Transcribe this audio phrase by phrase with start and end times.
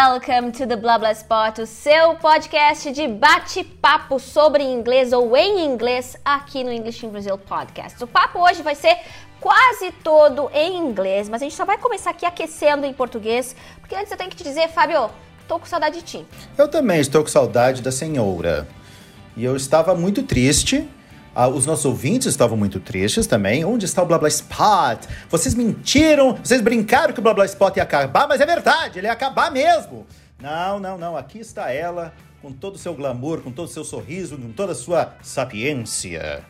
[0.00, 5.66] welcome to the Blah Blah Spot, o seu podcast de bate-papo sobre inglês ou em
[5.66, 8.04] inglês aqui no English in Brazil Podcast.
[8.04, 8.96] O papo hoje vai ser
[9.40, 13.96] quase todo em inglês, mas a gente só vai começar aqui aquecendo em português, porque
[13.96, 15.10] antes eu tenho que te dizer, Fábio,
[15.48, 16.26] tô com saudade de ti.
[16.56, 18.68] Eu também estou com saudade da senhora.
[19.36, 20.88] E eu estava muito triste
[21.38, 23.64] ah, os nossos ouvintes estavam muito tristes também.
[23.64, 25.06] Onde está o Blá Blá Spot?
[25.30, 29.06] Vocês mentiram, vocês brincaram que o Blá Blá Spot ia acabar, mas é verdade, ele
[29.06, 30.04] ia acabar mesmo.
[30.42, 31.16] Não, não, não.
[31.16, 32.12] Aqui está ela,
[32.42, 36.44] com todo o seu glamour, com todo o seu sorriso, com toda a sua sapiência.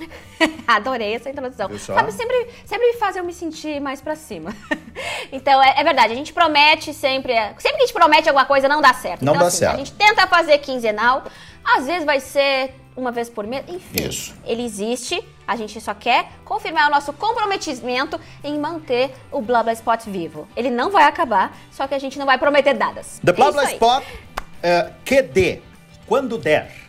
[0.66, 1.68] Adorei essa introdução.
[1.78, 4.56] Sabe, sempre, sempre me faz eu me sentir mais pra cima.
[5.30, 7.34] então, é, é, verdade, a gente promete sempre.
[7.58, 9.22] Sempre que a gente promete alguma coisa, não dá certo.
[9.22, 9.74] Não então, dá assim, certo.
[9.74, 11.22] A gente tenta fazer quinzenal,
[11.62, 14.08] às vezes vai ser uma vez por mês, enfim.
[14.08, 14.34] Isso.
[14.44, 19.72] Ele existe, a gente só quer confirmar o nosso comprometimento em manter o Blá Blá
[19.72, 20.48] Spot vivo.
[20.56, 23.20] Ele não vai acabar, só que a gente não vai prometer dadas.
[23.24, 25.62] The Blá Blá Spot, uh, QD,
[26.06, 26.82] quando der.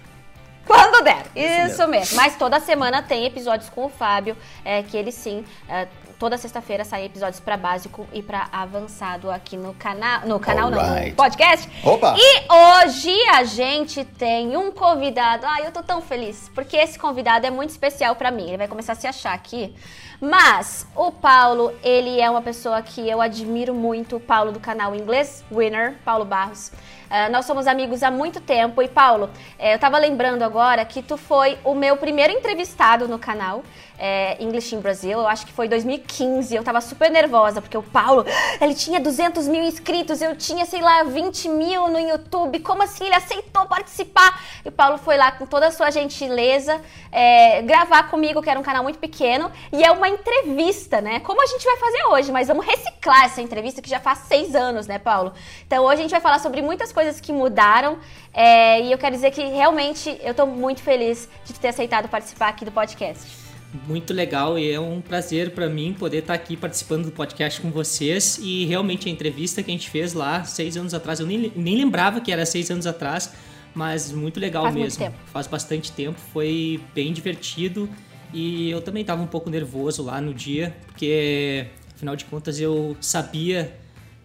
[0.66, 1.88] Quando der, isso, isso mesmo.
[1.90, 2.16] mesmo.
[2.18, 5.88] Mas toda semana tem episódios com o Fábio, é, que ele sim é,
[6.24, 10.80] toda sexta-feira saem episódios para básico e para avançado aqui no canal, no canal não,
[10.80, 11.70] no podcast.
[11.84, 12.16] Opa.
[12.18, 15.46] E hoje a gente tem um convidado.
[15.46, 18.48] Ai, eu tô tão feliz, porque esse convidado é muito especial para mim.
[18.48, 19.76] Ele vai começar a se achar aqui.
[20.22, 24.96] Mas o Paulo, ele é uma pessoa que eu admiro muito, o Paulo do canal
[24.96, 26.72] Inglês Winner, Paulo Barros.
[27.14, 31.04] Uh, nós somos amigos há muito tempo e Paulo, eh, eu tava lembrando agora que
[31.04, 33.62] tu foi o meu primeiro entrevistado no canal
[33.98, 36.56] é, English in Brazil, eu acho que foi 2015.
[36.56, 38.26] Eu tava super nervosa, porque o Paulo,
[38.60, 42.60] ele tinha 200 mil inscritos, eu tinha, sei lá, 20 mil no YouTube.
[42.60, 44.42] Como assim ele aceitou participar?
[44.66, 48.60] E o Paulo foi lá com toda a sua gentileza é, gravar comigo, que era
[48.60, 51.20] um canal muito pequeno, e é uma entrevista, né?
[51.20, 54.56] Como a gente vai fazer hoje, mas vamos reciclar essa entrevista que já faz seis
[54.56, 55.34] anos, né, Paulo?
[55.66, 57.98] Então hoje a gente vai falar sobre muitas coisas que mudaram,
[58.34, 62.50] é, e eu quero dizer que realmente eu tô muito feliz de ter aceitado participar
[62.50, 63.44] aqui do podcast
[63.88, 67.60] muito legal e é um prazer para mim poder estar tá aqui participando do podcast
[67.60, 68.38] com vocês.
[68.42, 71.78] E realmente a entrevista que a gente fez lá seis anos atrás, eu nem, nem
[71.78, 73.34] lembrava que era seis anos atrás,
[73.74, 75.06] mas muito legal Faz mesmo.
[75.06, 77.90] Muito Faz bastante tempo, foi bem divertido
[78.34, 82.96] e eu também estava um pouco nervoso lá no dia, porque afinal de contas eu
[83.02, 83.76] sabia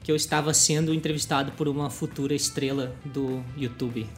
[0.03, 4.09] que eu estava sendo entrevistado por uma futura estrela do YouTube.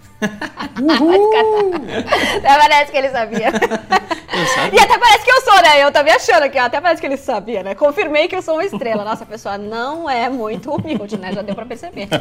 [0.80, 1.74] Uhul!
[2.38, 3.48] até parece que ele sabia.
[4.32, 4.80] Eu sabia.
[4.80, 5.82] E até parece que eu sou, né?
[5.82, 7.74] Eu também achando que até parece que ele sabia, né?
[7.74, 9.04] Confirmei que eu sou uma estrela.
[9.04, 11.32] Nossa, a pessoa não é muito humilde, né?
[11.32, 12.08] Já deu pra perceber.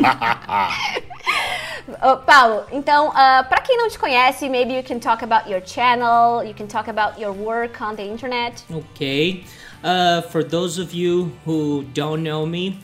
[1.88, 5.62] uh, Paulo, então, uh, pra quem não te conhece, maybe you can talk about your
[5.64, 8.64] channel, you can talk about your work on the internet.
[8.72, 9.44] Okay.
[9.84, 12.78] Uh, for those of you who don't know me,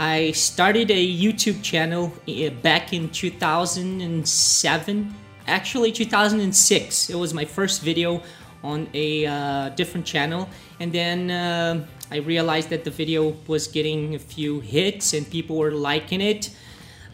[0.00, 5.14] I started a YouTube channel eh, back in 2007,
[5.48, 7.10] actually 2006.
[7.10, 8.22] It was my first video
[8.62, 10.48] on a uh, different channel,
[10.78, 15.56] and then uh, I realized that the video was getting a few hits and people
[15.56, 16.54] were liking it.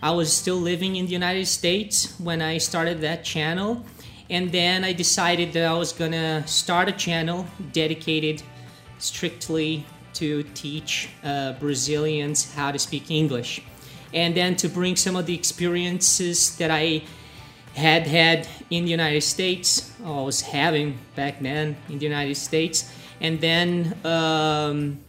[0.02, 3.82] I was still living in the United States when I started that channel,
[4.28, 8.42] and then I decided that I was gonna start a channel dedicated
[8.98, 13.62] strictly to teach uh, Brazilians how to speak English.
[14.12, 17.02] And then to bring some of the experiences that I
[17.74, 22.90] had had in the United States, or was having back then in the United States.
[23.20, 25.00] And then um,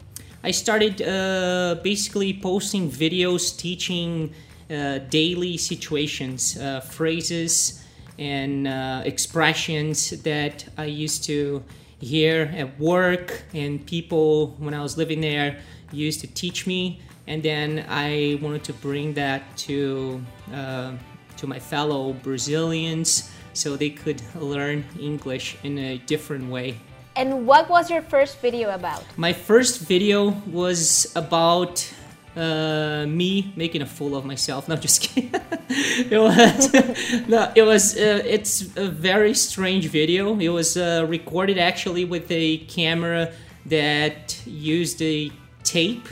[0.44, 4.34] I started uh, basically posting videos teaching
[4.70, 7.84] uh, daily situations, uh, phrases,
[8.18, 11.64] and uh, expressions that I used to
[12.00, 15.60] here at work and people when I was living there
[15.92, 20.22] used to teach me and then I wanted to bring that to
[20.54, 20.94] uh,
[21.38, 26.78] to my fellow Brazilians so they could learn English in a different way.
[27.16, 29.03] And what was your first video about?
[29.18, 31.88] My first video was about
[32.35, 34.67] uh, me making a fool of myself.
[34.67, 35.32] No, just kidding.
[35.70, 36.73] it was
[37.28, 37.96] no, it was.
[37.96, 40.37] Uh, it's a very strange video.
[40.40, 43.32] It was uh, recorded actually with a camera
[43.66, 45.32] that used a
[45.64, 46.08] tape.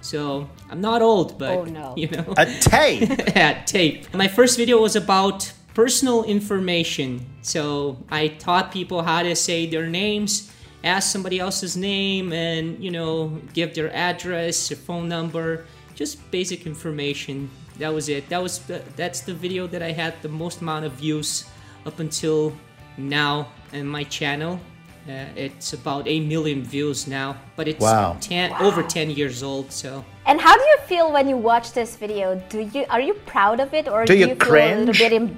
[0.00, 1.94] So I'm not old, but oh, no.
[1.96, 3.08] you know, a tape.
[3.34, 4.12] yeah, tape.
[4.12, 7.26] My first video was about personal information.
[7.42, 10.50] So I taught people how to say their names
[10.84, 16.66] ask somebody else's name and you know give their address their phone number just basic
[16.66, 17.48] information.
[17.78, 18.28] That was it.
[18.28, 21.48] That was the, that's the video that i had the most amount of views
[21.86, 22.52] up until
[22.96, 24.60] now in my channel
[25.06, 28.16] Uh, it's about 8 million views now, but it's Wow.
[28.20, 30.02] 10, over 10 years old, so.
[30.24, 32.40] And how do you feel when you watch this video?
[32.48, 34.94] Do you are you proud of it or Do do, you you, feel a little
[34.94, 35.30] bit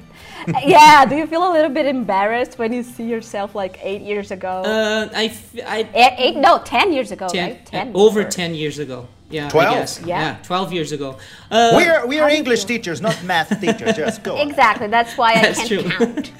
[0.64, 4.30] Yeah, do you feel a little bit embarrassed when you see yourself like 8 years
[4.30, 4.62] ago?
[4.64, 7.66] Uh, I, f- I eight, eight no, 10 years ago, 10, right?
[7.66, 9.08] 10 uh, over or- 10 years ago.
[9.28, 9.66] Yeah, 12?
[9.66, 10.00] I guess.
[10.06, 10.36] Yeah.
[10.44, 11.16] 12 years ago.
[11.50, 13.96] Uh, we are we are English teachers, not math teachers.
[13.96, 14.36] Just go.
[14.48, 14.86] Exactly.
[14.86, 15.90] That's why I That's can't true.
[15.90, 16.30] count.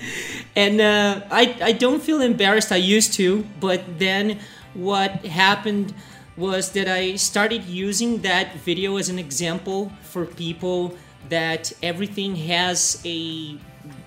[0.56, 2.72] And uh, I, I don't feel embarrassed.
[2.72, 4.40] I used to, but then
[4.74, 5.94] what happened
[6.36, 10.94] was that I started using that video as an example for people
[11.28, 13.58] that everything has a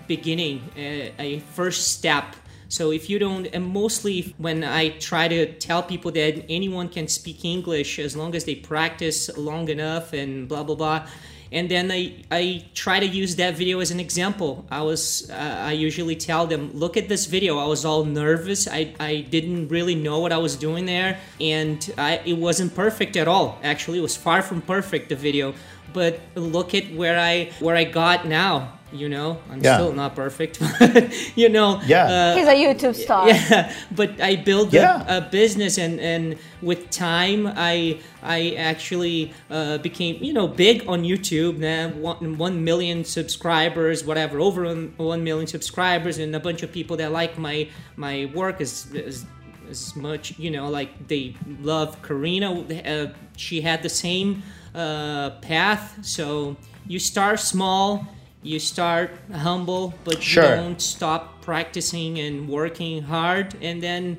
[0.08, 2.36] beginning, a, a first step.
[2.68, 7.08] So if you don't, and mostly when I try to tell people that anyone can
[7.08, 11.08] speak English as long as they practice long enough and blah blah blah,
[11.52, 14.66] and then I I try to use that video as an example.
[14.70, 17.58] I was uh, I usually tell them, look at this video.
[17.58, 18.68] I was all nervous.
[18.68, 23.18] I I didn't really know what I was doing there, and I it wasn't perfect
[23.18, 23.60] at all.
[23.64, 25.10] Actually, it was far from perfect.
[25.10, 25.54] The video,
[25.94, 28.79] but look at where I where I got now.
[28.92, 29.76] You know, I'm Yeah.
[29.78, 32.06] still not perfect, but you know, Yeah.
[32.08, 33.28] uh, He's a YouTube star.
[33.28, 35.04] yeah, but I built Yeah.
[35.08, 40.84] a, a business, and and with time, I I actually uh, became you know big
[40.88, 41.60] on YouTube.
[41.60, 46.72] Now one, one million subscribers, whatever, over one, one million subscribers, and a bunch of
[46.72, 49.26] people that like my my work as as,
[49.70, 52.50] as much you know like they love Carina.
[52.52, 54.42] Uh, she had the same
[54.74, 56.56] uh, path, so
[56.88, 58.08] you start small.
[58.42, 60.44] You start humble, but Sure.
[60.44, 63.54] you don't stop practicing and working hard.
[63.62, 64.18] And then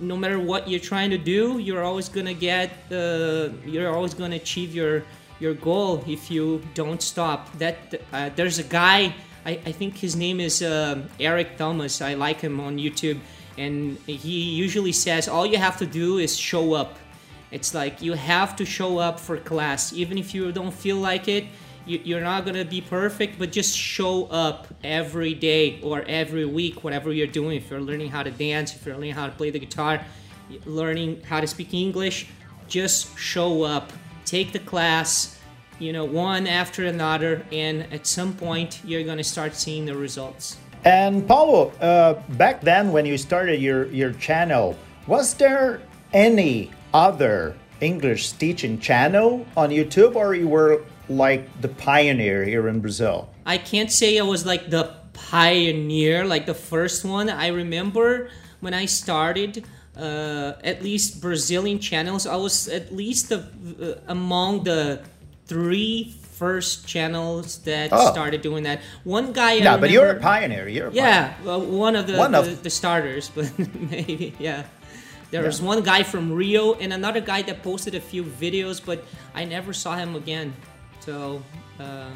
[0.00, 4.36] no matter what you're trying to do you're always gonna get uh, you're always gonna
[4.36, 5.02] achieve your
[5.38, 7.52] your goal if you don't stop.
[7.58, 7.76] That
[8.12, 9.14] uh, there's a guy
[9.44, 12.00] I, I think his name is um Eric Thomas.
[12.00, 13.18] I like him on YouTube.
[13.58, 16.98] And he usually says all you have to do is show up.
[17.50, 21.26] It's like you have to show up for class even if you don't feel like
[21.28, 21.44] it
[21.86, 27.12] you're not gonna be perfect but just show up every day or every week whatever
[27.12, 27.56] you're doing.
[27.56, 30.04] If you're learning how to dance if you're learning how to play the guitar
[30.64, 32.26] learning how to speak english
[32.68, 33.92] just show up.
[34.24, 35.38] Take the class
[35.78, 40.56] you know one after another and at some point you're gonna start seeing the results.
[40.84, 44.78] And Paulo, uh, back then when you started your, your channel,
[45.08, 45.82] was there
[46.12, 52.80] any other English teaching channel on YouTube or you were like the pioneer here in
[52.80, 53.28] Brazil?
[53.44, 57.28] I can't say I was like the pioneer, like the first one.
[57.30, 58.30] I remember
[58.60, 59.64] when I started,
[59.96, 65.00] uh, at least Brazilian channels, I was at least the, uh, among the
[65.46, 68.10] three first channels that Oh.
[68.12, 68.80] started doing that.
[69.04, 70.68] One guy, Yeah, No, but you're a pioneer.
[70.68, 71.04] You're a pioneer.
[71.06, 73.50] Yeah, well, one of the One the, of- the starters, but
[73.90, 74.64] maybe yeah.
[75.32, 79.04] There was one guy from Rio and another guy that posted a few videos, but
[79.34, 80.54] I never saw him again.
[81.06, 81.40] So,
[81.78, 82.10] uh,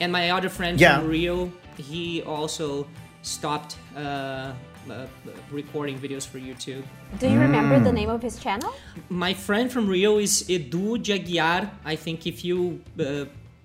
[0.00, 1.00] and my other friend Yeah.
[1.00, 2.86] from Rio, he also
[3.22, 5.06] stopped uh, uh,
[5.50, 6.84] recording videos for YouTube.
[7.18, 7.84] Do you remember Mm.
[7.84, 8.70] the name of his channel?
[9.08, 11.70] My friend from Rio is Edu Jaguar.
[11.84, 12.58] I think if you
[13.00, 13.24] uh,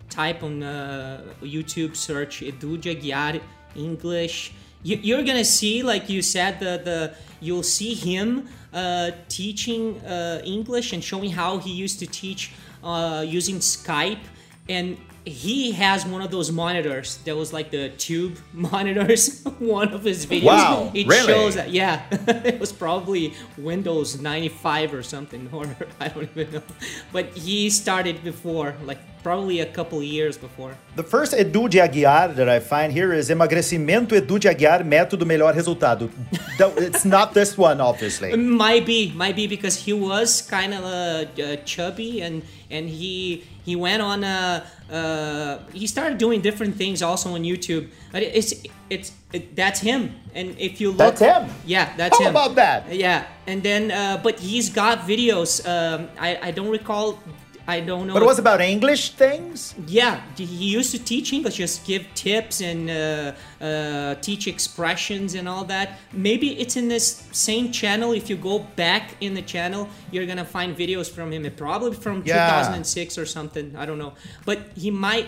[0.09, 3.33] type on uh, YouTube search Edu Jaguar
[3.75, 4.51] English,
[4.81, 6.99] you, you're gonna see, like you said, the the
[7.45, 8.27] you'll see him
[8.73, 12.51] uh, teaching uh, English and showing how he used to teach
[12.83, 14.19] uh, using Skype
[14.69, 14.97] and.
[15.25, 19.41] He has one of those monitors that was like the tube monitors.
[19.57, 20.43] one of his videos.
[20.43, 21.25] Wow, it really?
[21.27, 25.65] shows that yeah, it was probably Windows 95 or something, or
[26.01, 26.63] I don't even know.
[27.13, 30.75] But he started before, like probably a couple years before.
[30.95, 35.25] The first Edu de Aguiar that I find here is emagrecimento Edu de Aguiar, método
[35.25, 36.09] melhor resultado.
[36.77, 38.35] It's not this one, obviously.
[38.63, 43.43] Might be, might be because he was kind of uh, uh, chubby and and he
[43.65, 47.89] he went on uh, uh he started doing different things also on YouTube.
[48.11, 48.53] But it's
[48.89, 50.13] it's it, that's him.
[50.35, 51.49] And if you look, That's him?
[51.65, 52.31] Yeah, that's How him.
[52.31, 52.93] about that?
[52.93, 55.61] Yeah, and then uh, but he's got videos.
[55.65, 57.19] Um, I I don't recall.
[57.65, 58.13] I don't know.
[58.13, 59.73] But it was about English things?
[59.87, 60.43] yeah, he
[60.77, 63.31] used to teach English, just give tips and uh,
[63.63, 65.97] uh, teach expressions and all that.
[66.11, 68.11] Maybe it's in this same channel.
[68.11, 71.45] If you go back in the channel, you're gonna find videos from him.
[71.45, 72.49] It probably from Yeah.
[72.49, 73.75] 2006 or something.
[73.77, 74.13] I don't know,
[74.45, 75.27] but he might.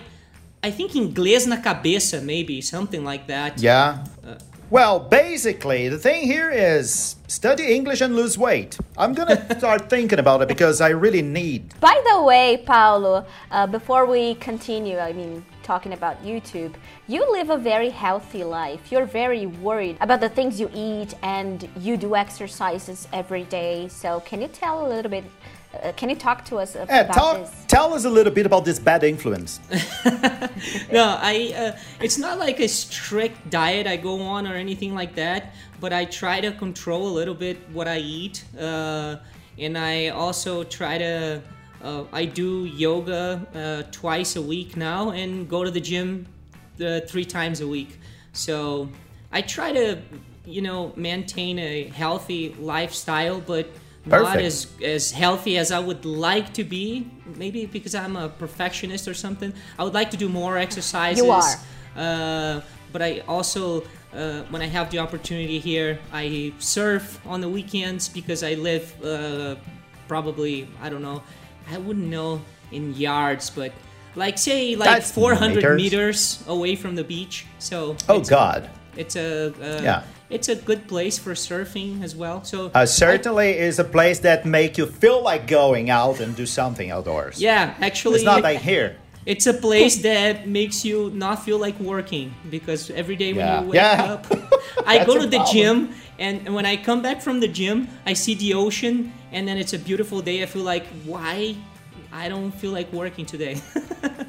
[0.62, 3.62] I think inglês na cabeça, maybe something like that.
[3.62, 4.04] Yeah.
[4.26, 4.36] Uh,
[4.72, 8.76] Well, basically, the thing here is study English and lose weight.
[8.98, 11.80] I'm gonna start thinking about it because I really need.
[11.80, 16.74] By the way, Paulo, uh, before we continue, I mean, talking about YouTube,
[17.08, 18.92] you live a very healthy life.
[18.92, 23.88] You're very worried about the things you eat and you do exercises every day.
[23.88, 25.26] So, can you tell a little bit?
[25.84, 27.66] Uh, can you talk to us Yeah, about talk, this?
[27.68, 29.60] tell us a little bit about this bad influence.
[30.92, 31.54] no, I.
[31.56, 35.92] Uh, it's not like a strict diet I go on or anything like that, but
[35.94, 39.18] I try to control a little bit what I eat, uh,
[39.58, 41.42] and I also try to.
[41.84, 46.26] Uh, I do yoga uh, twice a week now, and go to the gym
[46.84, 48.00] uh, three times a week.
[48.34, 48.90] So
[49.32, 50.02] I try to,
[50.46, 53.68] you know, maintain a healthy lifestyle, but
[54.06, 54.44] not Perfect.
[54.46, 57.08] as as healthy as I would like to be.
[57.38, 59.54] Maybe because I'm a perfectionist or something.
[59.80, 61.24] I would like to do more exercises.
[61.24, 61.56] You are.
[61.98, 63.82] Uh, but I also,
[64.14, 68.94] uh, when I have the opportunity here, I surf on the weekends because I live
[69.04, 69.56] uh,
[70.08, 71.24] probably I don't know,
[71.72, 73.72] I wouldn't know in yards, but
[74.16, 75.82] like say like That's 400 meters.
[75.82, 77.46] meters away from the beach.
[77.60, 78.70] So Oh it's, God.
[78.96, 80.04] it's a uh, Yeah.
[80.30, 82.44] It's a good place for surfing as well.
[82.44, 86.46] So Uh, certainly is a place that make you feel like going out and do
[86.46, 87.40] something outdoors.
[87.40, 88.96] yeah, actually, It's not like here.
[89.26, 93.62] It's a place that makes you not feel like working because every day when Yeah.
[93.62, 94.14] you wake Yeah.
[94.14, 94.28] up,
[94.86, 95.54] I go to the problem.
[95.54, 95.90] gym
[96.20, 99.74] and when I come back from the gym, I see the ocean and then it's
[99.74, 100.42] a beautiful day.
[100.44, 101.56] I feel like, why?
[102.24, 103.56] I don't feel like working today.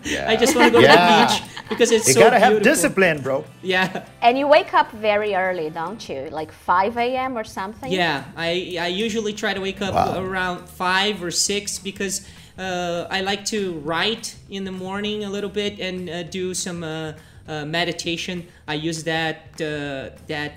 [0.05, 0.31] Yeah.
[0.33, 0.95] I just want to go Yeah.
[0.95, 3.45] to the beach because it's You so gotta have discipline, bro.
[3.63, 6.29] Yeah, And you wake up very early, don't you?
[6.31, 7.37] Like 5 a.m.
[7.37, 7.91] or something?
[7.91, 8.23] yeah.
[8.37, 10.23] I I usually try to wake up Wow.
[10.23, 12.15] around five or six because
[12.57, 16.85] uh, I like to write in the morning a little bit and uh, do some
[16.85, 17.13] uh,
[17.49, 18.37] uh, meditation.
[18.69, 19.67] I use that uh,
[20.29, 20.53] that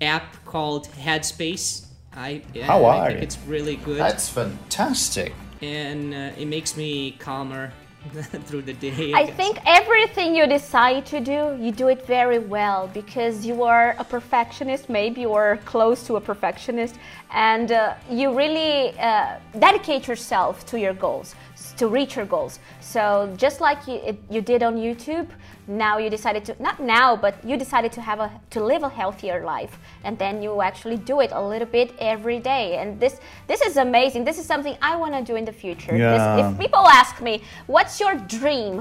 [0.00, 1.86] app called Headspace.
[2.14, 3.22] I, How I are think you?
[3.26, 5.32] it's really good That's fantastic.
[5.62, 7.72] And uh, it makes me calmer
[8.46, 9.12] through the day.
[9.12, 9.36] I guess.
[9.36, 14.04] think everything you decide to do, you do it very well because you are a
[14.04, 16.96] perfectionist, maybe you are close to a perfectionist,
[17.30, 21.36] and uh, you really uh, dedicate yourself to your goals,
[21.82, 22.60] to reach your goals.
[22.80, 23.02] So
[23.44, 25.26] just like you, it, you did on YouTube,
[25.66, 28.88] now you decided to not now, but you decided to have a to live a
[29.00, 29.74] healthier life,
[30.04, 32.66] and then you actually do it a little bit every day.
[32.80, 33.14] And this
[33.50, 34.24] this is amazing.
[34.30, 35.94] This is something I want to do in the future.
[36.14, 37.34] This- if people ask me,
[37.74, 38.74] what's your dream?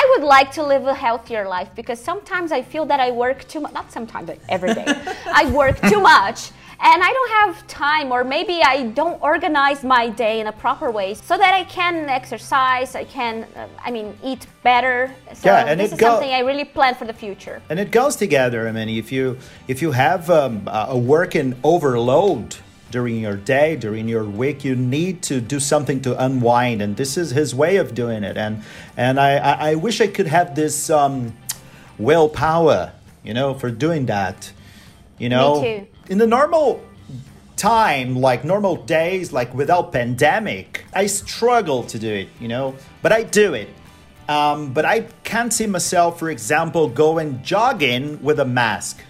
[0.00, 3.38] I would like to live a healthier life because sometimes I feel that I work
[3.52, 3.72] too much.
[3.80, 4.86] Not sometimes, but every day.
[5.42, 6.38] I work too much
[6.78, 10.90] and I don't have time, or maybe I don't organize my day in a proper
[10.90, 15.10] way so that I can exercise, I can, uh, I mean, eat better.
[15.32, 17.62] So Yeah, and this it is something I really plan for the future.
[17.70, 18.68] and it goes together.
[18.68, 22.56] I mean, if you if you have um, a working overload
[22.90, 27.16] during your day, during your week, you need to do something to unwind, and this
[27.16, 28.36] is his way of doing it.
[28.36, 28.62] And
[28.96, 31.32] and I I, I wish I could have this um,
[31.98, 32.92] willpower,
[33.24, 34.52] you know, for doing that.
[35.18, 35.86] You know, too.
[36.08, 36.82] In the normal
[37.56, 43.12] time, like normal days, like without pandemic, I struggle to do it, you know, but
[43.12, 43.68] I do it.
[44.28, 49.00] Um, but I can't see myself, for example, going jogging with a mask.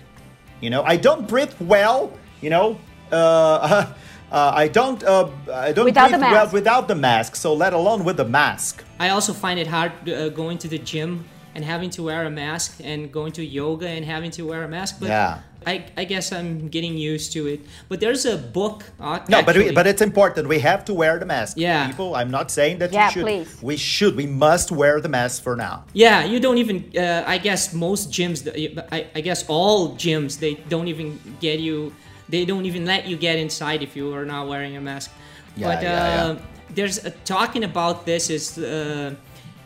[0.61, 2.13] You know, I don't breathe well.
[2.43, 2.79] You know,
[3.11, 3.15] uh,
[4.31, 5.03] uh, I don't.
[5.03, 6.53] Uh, I don't Without breathe the well mask.
[6.53, 7.37] without the mask.
[7.37, 8.85] So let alone with the mask.
[9.01, 11.25] I also find it hard uh, going to the gym
[11.55, 14.69] and having to wear a mask and going to yoga and having to wear a
[14.69, 14.97] mask.
[15.01, 15.39] But Yeah.
[15.67, 17.61] I, I guess I'm getting used to it.
[17.89, 18.85] But there's a book.
[19.01, 20.47] Uh, No, but we, but it's important.
[20.49, 21.57] We have to wear the mask.
[21.57, 21.89] Yeah.
[21.89, 22.15] people.
[22.15, 23.23] I'm not saying that Yeah, you should.
[23.25, 23.63] please.
[23.63, 24.17] We should.
[24.17, 25.85] We must wear the mask for now.
[25.93, 26.77] Yeah, you don't even.
[26.97, 28.47] Uh, I guess most gyms.
[28.93, 30.39] I, I guess all gyms.
[30.39, 31.93] They don't even get you.
[32.29, 35.11] They don't even let you get inside if you are not wearing a mask.
[35.57, 36.39] Yeah, but yeah, uh, yeah.
[36.75, 38.57] there's uh, talking about this is.
[38.59, 39.15] Uh,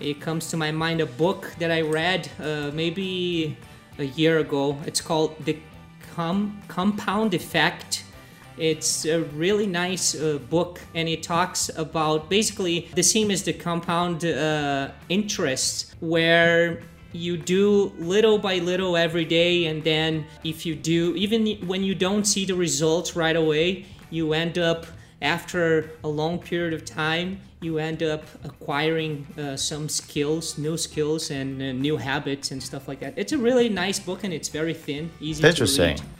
[0.00, 3.54] it comes to my mind a book that I read uh, maybe
[3.99, 4.78] a year ago.
[4.87, 5.59] It's called The
[6.14, 8.04] Com- Compound Effect.
[8.58, 13.54] It's a really nice uh, book, and it talks about basically the same as the
[13.54, 20.74] compound uh, interest, where you do little by little every day, and then if you
[20.74, 24.86] do, even when you don't see the results right away, you end up
[25.22, 31.30] after a long period of time, you end up acquiring uh, some skills, new skills,
[31.30, 33.12] and uh, new habits and stuff like that.
[33.16, 35.96] It's a really nice book, and it's very thin, easy Interesting.
[35.96, 36.10] to read.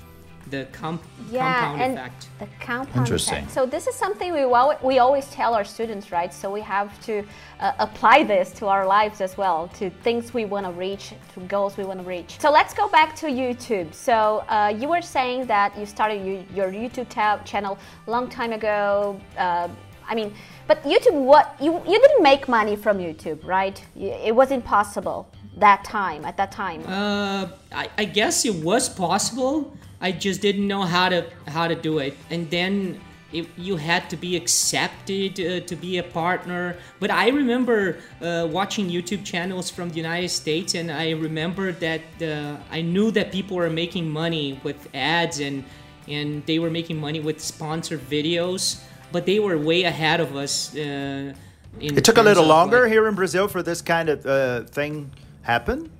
[0.50, 0.99] the com-
[1.30, 2.28] yeah, compound and effect.
[2.40, 3.38] the compound Interesting.
[3.38, 3.52] effect.
[3.52, 6.32] So this is something we al- we always tell our students, right?
[6.35, 7.14] So we have to
[7.61, 11.04] uh, apply this to our lives as well, to things we want to reach,
[11.35, 12.38] to goals we want to reach.
[12.40, 13.94] So let's go back to YouTube.
[13.94, 18.28] So uh, you were saying that you started you, your YouTube ta- channel a long
[18.28, 19.18] time ago.
[19.38, 19.68] Uh,
[20.11, 20.35] I mean,
[20.67, 23.81] but YouTube, what you you didn't make money from YouTube, right?
[23.97, 26.83] It was impossible that time at that time.
[26.87, 29.73] Uh, I, I guess it was possible.
[30.00, 33.00] I just didn't know how to how to do it, and then
[33.33, 36.76] it, you had to be accepted uh, to be a partner.
[36.99, 42.02] But I remember uh, watching YouTube channels from the United States, and I remember that
[42.21, 45.64] uh, I knew that people were making money with ads and
[46.09, 50.75] and they were making money with sponsored videos, but they were way ahead of us.
[50.75, 51.35] Uh,
[51.81, 54.62] in It took a little longer like- here in Brazil for this kind of uh,
[54.64, 55.11] thing
[55.43, 55.90] happen.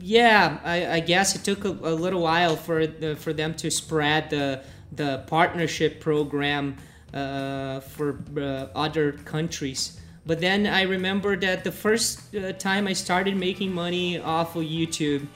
[0.00, 3.70] Yeah, I, I guess it took a, a little while for the, for them to
[3.70, 6.76] spread the the partnership program
[7.12, 10.00] uh, for uh, other countries.
[10.26, 14.62] But then I remember that the first uh, time I started making money off of
[14.64, 15.26] YouTube,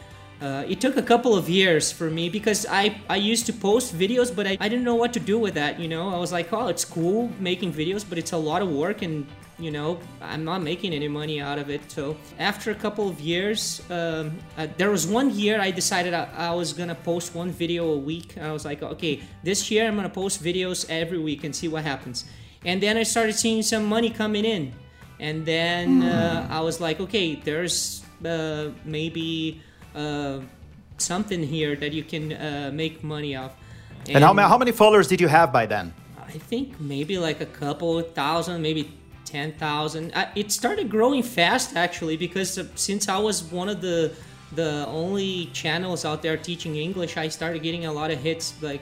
[0.40, 3.96] uh, it took a couple of years for me because I, I used to post
[3.96, 5.80] videos, but I, I didn't know what to do with that.
[5.80, 8.70] You know, I was like, oh, it's cool making videos, but it's a lot of
[8.70, 9.26] work and
[9.60, 11.80] you know i'm not making any money out of it.
[11.90, 16.28] So after a couple of years um, uh, there was one year i decided I,
[16.36, 18.38] I was gonna post one video a week.
[18.38, 21.82] I was like okay this year i'm gonna post videos every week and see what
[21.82, 22.24] happens.
[22.64, 24.72] And then i started seeing some money coming in.
[25.18, 29.60] And then uh, i was like okay there's uh, maybe
[29.94, 30.40] uh,
[30.98, 33.52] something here that you can uh, make money off
[34.08, 35.92] And, how, how many followers did you have by then?
[36.18, 38.90] I think maybe like a couple thousand, maybe
[39.24, 40.12] 10,000.
[40.14, 44.12] I- It started growing fast actually because since I was one of the
[44.54, 48.80] the only channels out there teaching English, I started getting a lot of hits like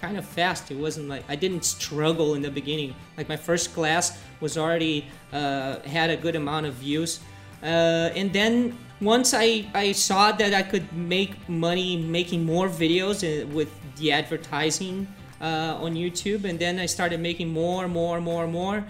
[0.00, 0.70] kind of fast.
[0.70, 2.94] It wasn't like I didn't struggle in the beginning.
[3.16, 7.18] Like my first class was already uh, had a good amount of views.
[7.62, 13.22] Uh, and then once I, I saw that I could make money making more videos
[13.22, 15.06] uh, with the advertising
[15.40, 18.84] uh, on YouTube, and then I started making more, and more, and more, and more.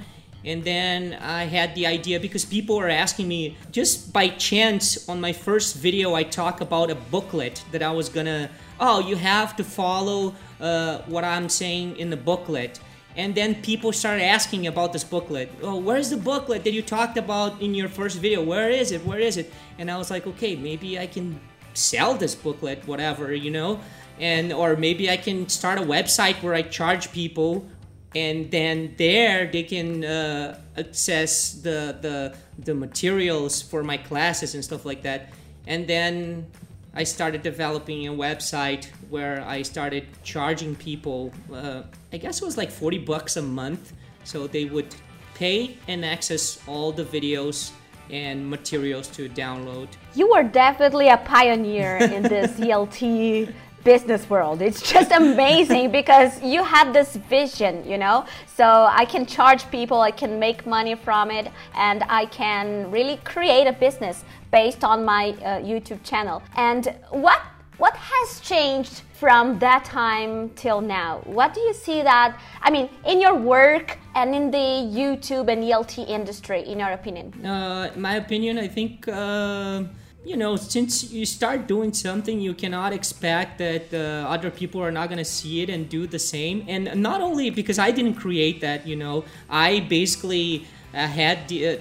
[0.45, 5.21] And then I had the idea because people were asking me just by chance on
[5.21, 8.51] my first video, I talk about a booklet that I was gonna.
[8.81, 12.81] Oh, you have to follow uh, what I'm saying in the booklet.
[13.19, 15.51] And then people started asking about this booklet.
[15.61, 18.45] Oh, where's the booklet that you talked about in your first video?
[18.45, 19.05] Where is it?
[19.05, 19.53] Where is it?
[19.77, 21.41] And I was like, okay, maybe I can
[21.75, 23.81] sell this booklet, whatever, you know?
[24.21, 27.67] And or maybe I can start a website where I charge people
[28.15, 34.65] and then there they can uh, access the, the the materials for my classes and
[34.65, 35.31] stuff like that.
[35.67, 36.47] And then
[36.95, 41.33] I started developing a website where I started charging people.
[41.53, 43.93] Uh, I guess it was like forty bucks a month,
[44.25, 44.95] so they would
[45.35, 47.73] pay and access all the videos
[48.11, 49.89] and materials to download.
[50.15, 53.53] You were definitely a pioneer in this ELT
[53.85, 54.61] business world.
[54.61, 58.27] It's just amazing because you had this vision, you know?
[58.47, 63.19] So I can charge people, I can make money from it, and I can really
[63.25, 66.43] create a business based on my uh, YouTube channel.
[66.57, 67.41] And what
[67.79, 71.21] what has changed from that time till now?
[71.25, 75.63] What do you see that, I mean, in your work and in the YouTube and
[75.63, 77.45] ELT industry, in your opinion?
[77.45, 79.85] Uh, my opinion, I think uh,
[80.25, 84.93] you know since you start doing something, you cannot expect that uh, other people are
[84.93, 86.65] not gonna see it and do the same.
[86.69, 91.69] And not only because I didn't create that, you know, I basically uh, had the.
[91.69, 91.79] Uh,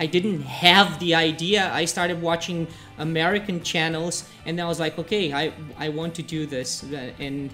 [0.00, 1.70] I didn't have the idea.
[1.72, 2.66] I started watching
[2.98, 6.82] American channels, and I was like, okay, I I want to do this,
[7.18, 7.50] and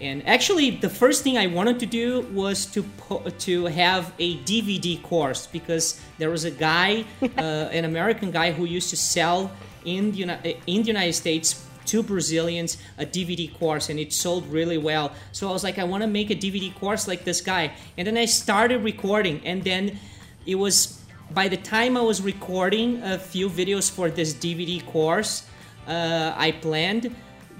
[0.00, 4.36] and actually, the first thing I wanted to do was to po- to have a
[4.38, 7.40] DVD course because there was a guy, uh,
[7.72, 9.50] an American guy, who used to sell
[9.84, 14.46] in the Uni- in the United States to Brazilians a DVD course, and it sold
[14.48, 15.12] really well.
[15.32, 18.06] So I was like, I want to make a DVD course like this guy, and
[18.06, 19.98] then I started recording, and then
[20.46, 25.44] it was by the time I was recording a few videos for this DVD course,
[25.88, 27.14] uh, I planned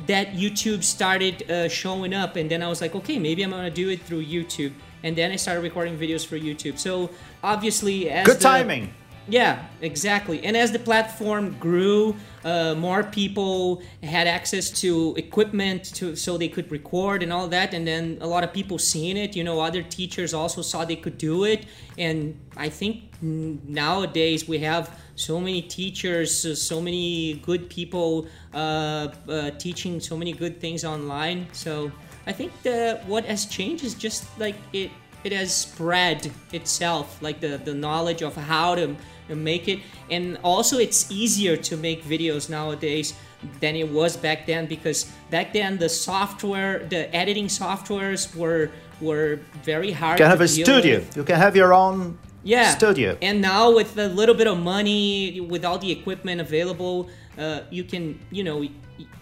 [0.06, 3.70] that YouTube started uh, showing up, and then I was like, okay, maybe I'm gonna
[3.70, 4.72] do it through YouTube,
[5.02, 6.78] and then I started recording videos for YouTube.
[6.78, 7.10] So
[7.42, 8.94] obviously, as Good the- timing.
[9.28, 10.44] Yeah, exactly.
[10.44, 12.14] And as the platform grew,
[12.46, 17.74] uh, more people had access to equipment to so they could record and all that.
[17.74, 19.34] And then a lot of people seeing it.
[19.34, 21.66] You know, other teachers also saw they could do it.
[21.98, 29.50] And I think nowadays we have so many teachers, so many good people uh, uh,
[29.58, 31.48] teaching so many good things online.
[31.52, 31.90] So
[32.28, 34.90] I think that what has changed is just like it
[35.24, 38.94] it has spread itself, like the the knowledge of how to
[39.34, 39.80] make it.
[40.10, 43.14] And also it's easier to make videos nowadays
[43.60, 49.40] than it was back then because back then the software the editing softwares were were
[49.62, 50.98] very hard you can have a studio.
[50.98, 51.16] with.
[51.16, 52.70] you can have your own yeah.
[52.70, 53.18] studio.
[53.20, 57.08] And now with a little bit of money with all the equipment available
[57.38, 58.66] uh, you can you know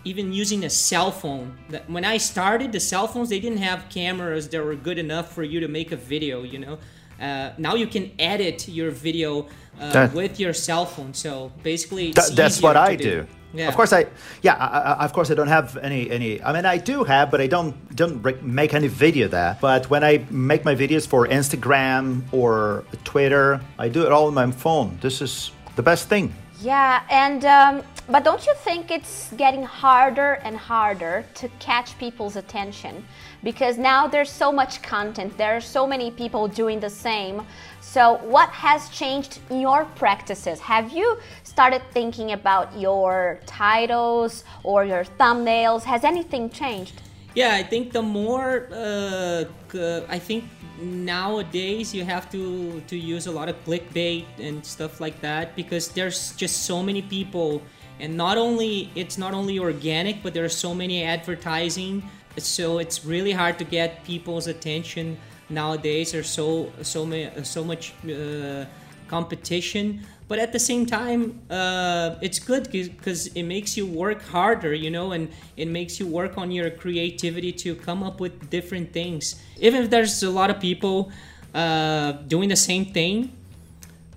[0.04, 1.56] even using a cell phone.
[1.88, 5.42] When i started the cell phones they didn't have cameras that were good enough for
[5.42, 6.78] you to make a video you know
[7.24, 9.46] uh, now you can edit your video
[9.80, 11.14] uh, that, with your cell phone.
[11.14, 13.04] So basically, that's what I do.
[13.04, 13.26] do.
[13.54, 13.68] Yeah.
[13.68, 14.06] Of course, I
[14.42, 14.54] yeah.
[14.56, 16.42] I, I, of course, I don't have any any.
[16.42, 19.56] I mean, I do have, but I don't don't make any video there.
[19.60, 24.34] But when I make my videos for Instagram or Twitter, I do it all on
[24.34, 24.98] my phone.
[25.00, 26.34] This is the best thing.
[26.60, 32.36] Yeah, and um, but don't you think it's getting harder and harder to catch people's
[32.36, 33.04] attention?
[33.42, 37.46] Because now there's so much content, there are so many people doing the same.
[37.80, 40.60] So, what has changed in your practices?
[40.60, 45.82] Have you started thinking about your titles or your thumbnails?
[45.84, 47.00] Has anything changed?
[47.34, 49.44] Yeah, I think the more uh,
[50.08, 50.44] I think
[50.80, 55.88] nowadays you have to to use a lot of clickbait and stuff like that because
[55.88, 57.62] there's just so many people
[58.00, 62.02] and not only it's not only organic but there are so many advertising
[62.38, 65.16] so it's really hard to get people's attention
[65.48, 66.12] nowadays.
[66.12, 68.64] There's so so many so much uh,
[69.08, 70.06] competition.
[70.26, 74.90] But at the same time uh, it's good because it makes you work harder you
[74.90, 79.40] know and it makes you work on your creativity to come up with different things.
[79.60, 81.12] Even if there's a lot of people
[81.54, 83.30] uh, doing the same thing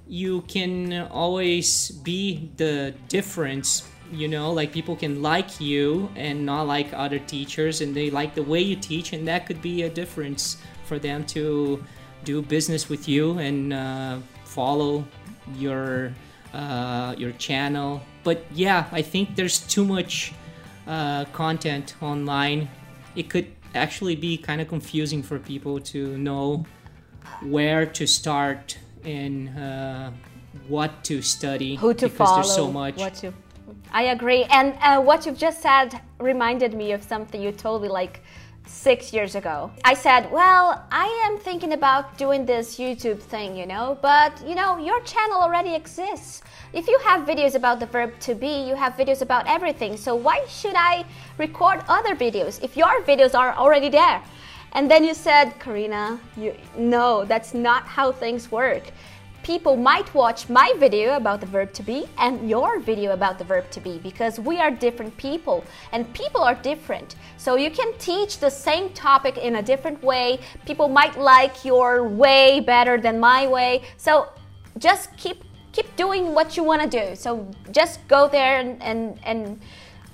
[0.08, 6.66] you can always be the difference you know like people can like you and not
[6.66, 9.90] like other teachers and they like the way you teach and that could be a
[9.90, 11.84] difference for them to
[12.24, 15.04] do business with you and uh, follow
[15.56, 16.14] your
[16.54, 18.02] uh, your channel.
[18.24, 20.34] But yeah i think there's too much
[20.88, 22.70] uh, content online.
[23.16, 26.66] It could actually be kind of confusing for people to know
[27.42, 30.12] where to start and uh,
[30.68, 33.34] what to study who to because follow there's so much what to
[33.92, 37.88] i agree and uh, what you've just said reminded me of something you told me
[37.88, 38.22] like
[38.68, 39.72] six years ago.
[39.84, 44.56] I said, Well, I am thinking about doing this YouTube thing, you know, but you
[44.56, 46.42] know, your channel already exists.
[46.74, 49.98] If you have videos about the verb to be, you have videos about everything.
[49.98, 51.06] So why should I
[51.38, 54.22] record other videos if your videos are already there?
[54.74, 58.84] And then you said, Carina, you, no, that's not how things work
[59.48, 63.46] people might watch my video about the verb to be and your video about the
[63.46, 67.16] verb to be because we are different people and people are different.
[67.38, 70.40] So you can teach the same topic in a different way.
[70.66, 73.84] People might like your way better than my way.
[73.96, 74.28] So
[74.80, 77.16] just keep keep doing what you want to do.
[77.16, 79.62] So just go there and, and, and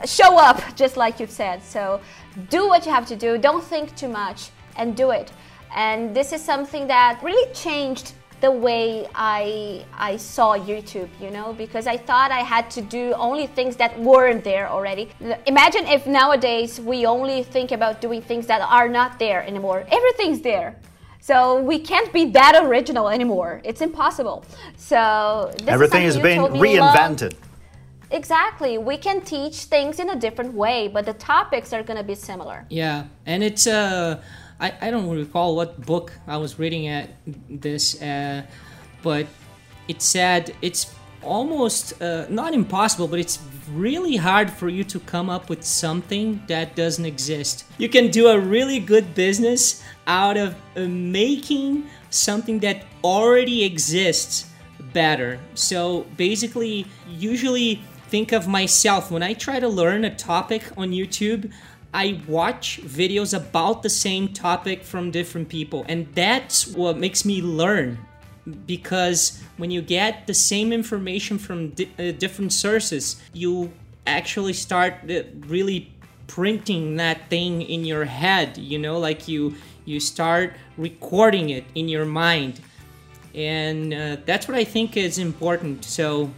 [0.06, 1.64] show up, just like you've said.
[1.64, 2.02] So
[2.50, 3.38] do what you have to do.
[3.38, 5.32] Don't think too much and do it.
[5.76, 11.54] And this is something that really changed the way I I saw YouTube, you know,
[11.54, 15.10] because I thought I had to do only things that weren't there already.
[15.48, 19.86] Imagine if nowadays we only think about doing things that are not there anymore.
[19.90, 20.76] Everything's there.
[21.22, 23.62] So we can't be that original anymore.
[23.64, 24.44] It's impossible.
[24.76, 27.36] So everything is, is being reinvented.
[28.14, 28.78] Exactly.
[28.78, 32.16] We can teach things in a different way, but the topics are going to be
[32.16, 32.66] similar.
[32.70, 34.22] Yeah, and it's uh
[34.60, 37.10] I, I don't recall what book I was reading at
[37.50, 38.44] this, uh,
[39.02, 39.26] but
[39.88, 43.40] it said it's almost uh, not impossible, but it's
[43.74, 47.66] really hard for you to come up with something that doesn't exist.
[47.78, 54.50] You can do a really good business out of uh, making something that already exists
[54.94, 55.40] better.
[55.56, 57.82] So basically, usually
[58.14, 61.52] think of myself when I try to learn a topic on YouTube.
[61.96, 67.42] I watch videos about the same topic from different people, and that's what makes me
[67.42, 67.98] learn.
[68.68, 73.74] Because when you get the same information from di- uh, different sources, you
[74.06, 75.92] actually start uh, really
[76.28, 78.60] printing that thing in your head.
[78.60, 82.62] You know, like you you start recording it in your mind
[83.34, 85.84] and uh, that's what I think is important.
[85.84, 86.30] So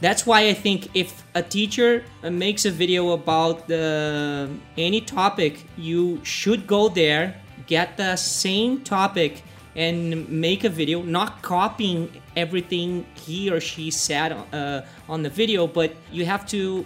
[0.00, 5.64] that's why I think if a teacher uh, makes a video about the any topic,
[5.76, 7.34] you should go there,
[7.66, 9.42] get the same topic,
[9.74, 15.66] and make a video, not copying everything he or she said uh, on the video,
[15.66, 16.84] but you have to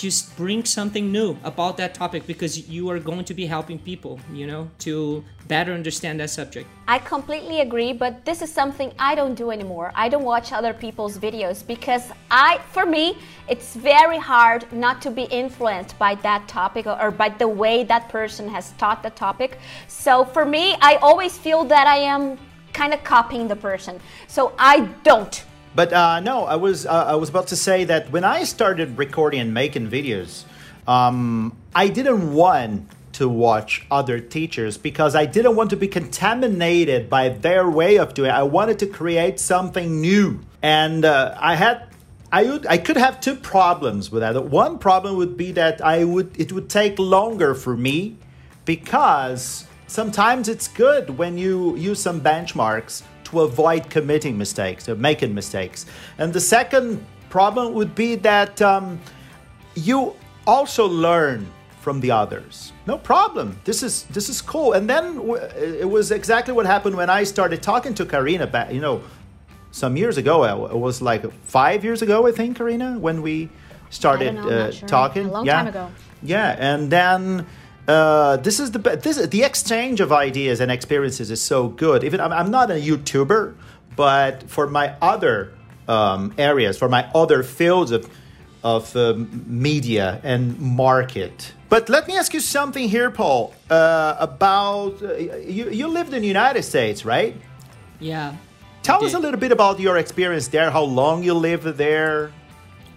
[0.00, 4.18] just bring something new about that topic because you are going to be helping people,
[4.32, 6.66] you know, to better understand that subject.
[6.88, 9.92] I completely agree, but this is something I don't do anymore.
[9.94, 15.10] I don't watch other people's videos because I for me, it's very hard not to
[15.10, 19.58] be influenced by that topic or, by the way that person has taught the topic.
[19.86, 22.38] So for me, I always feel that I am
[22.72, 24.00] kind of copying the person.
[24.28, 28.10] So I don't But uh, no, I was uh, I was about to say that
[28.10, 30.44] when I started recording and making videos,
[30.86, 37.08] um, I didn't want to watch other teachers because I didn't want to be contaminated
[37.08, 38.34] by their way of doing it.
[38.34, 41.86] I wanted to create something new, and uh, I had.
[42.32, 44.44] I would, I could have two problems with that.
[44.44, 48.18] One problem would be that I would it would take longer for me
[48.64, 55.34] because sometimes it's good when you use some benchmarks to avoid committing mistakes or making
[55.34, 55.86] mistakes.
[56.18, 59.00] And the second problem would be that um,
[59.74, 60.14] you
[60.46, 61.46] also learn
[61.80, 62.72] from the others.
[62.86, 63.58] No problem.
[63.64, 64.74] This is this is cool.
[64.74, 65.42] And then w-
[65.80, 69.02] it was exactly what happened when I started talking to Carina back, you know,
[69.70, 70.44] some years ago.
[70.66, 73.48] It was like five years ago, I think, Carina, when we
[73.88, 74.88] started know, uh, sure.
[74.88, 75.26] talking.
[75.26, 75.56] A long yeah.
[75.56, 75.90] time ago.
[76.22, 77.46] Yeah, and then
[77.90, 82.04] uh, this is the this the exchange of ideas and experiences is so good.
[82.04, 83.54] Even I'm, I'm not a YouTuber,
[83.96, 85.52] but for my other
[85.88, 88.08] um, areas, for my other fields of
[88.62, 91.52] of um, media and market.
[91.68, 93.54] But let me ask you something here, Paul.
[93.68, 95.14] Uh, about uh,
[95.56, 97.34] you, you lived in the United States, right?
[97.98, 98.36] Yeah.
[98.82, 100.70] Tell us a little bit about your experience there.
[100.70, 102.32] How long you lived there?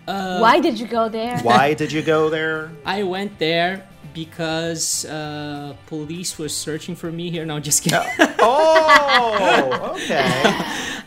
[0.05, 1.39] Why did you go there?
[1.39, 2.71] Why did you go there?
[2.85, 7.45] I went there because uh, police was searching for me here.
[7.45, 7.99] No, just kidding.
[8.39, 10.23] Oh, okay.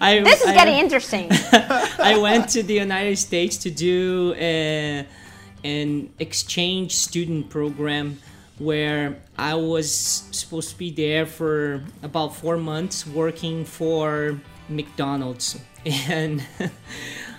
[0.01, 1.29] I, This is I- getting interesting.
[2.13, 5.07] I went to the United States to do a,
[5.65, 8.19] an exchange student program
[8.59, 9.93] where I was
[10.31, 15.59] supposed to be there for about four months working for McDonald's.
[16.09, 16.43] And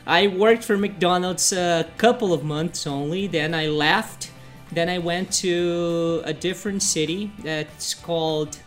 [0.05, 4.31] I worked for McDonald's a couple of months only, then I left.
[4.71, 8.57] Then I went to a different city that's called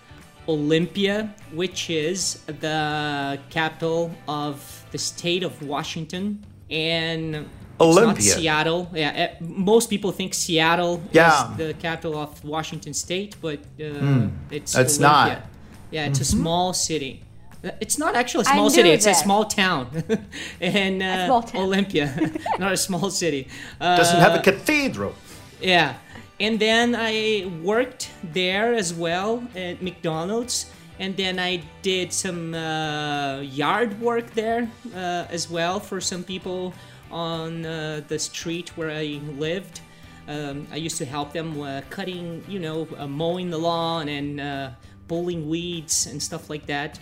[0.48, 7.46] Olympia, which is the capital of the state of Washington, and it's
[7.78, 8.22] not Olympia.
[8.32, 8.90] Seattle.
[8.94, 11.50] Yeah, eh, most people think Seattle Yeah.
[11.52, 15.34] is the capital of Washington State, but uh, it's It's Olympia.
[15.34, 15.42] not.
[15.90, 17.22] Yeah, it's a small city.
[17.62, 18.90] Uh, It's not actually a small knew city.
[18.90, 19.86] It's a small town,
[20.60, 21.62] and uh, small town.
[21.62, 22.06] Olympia,
[22.58, 23.46] not a small city.
[23.80, 25.12] Uh, Doesn't have a cathedral.
[25.60, 25.94] Yeah.
[26.38, 30.70] And then I worked there as well at McDonald's.
[30.98, 36.74] And then I did some uh, yard work there uh, as well for some people
[37.10, 39.80] on uh, the street where I lived.
[40.28, 44.40] Um, I used to help them uh, cutting, you know, uh, mowing the lawn and
[44.40, 44.70] uh,
[45.08, 47.00] pulling weeds and stuff like that.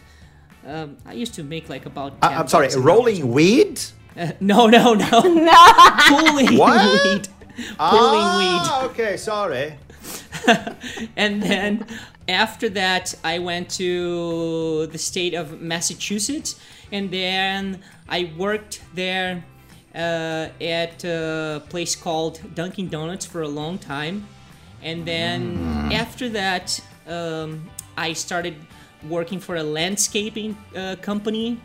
[0.67, 2.15] Um, I used to make like about.
[2.23, 2.87] I- I'm sorry, bucks an hour.
[2.87, 3.81] rolling weed?
[4.17, 5.21] Uh, no, no, no.
[5.23, 5.65] no.
[6.09, 7.05] pulling What?
[7.05, 7.29] weed.
[7.79, 8.63] Pulling weed.
[8.63, 9.75] Ah, okay, sorry.
[11.17, 11.85] and then
[12.29, 16.61] after that i went to the state of massachusetts
[16.93, 19.45] and then i worked there
[19.95, 24.27] uh, at a place called dunkin donuts for a long time
[24.83, 28.55] and then after that um, i started
[29.09, 31.59] working for a landscaping uh, company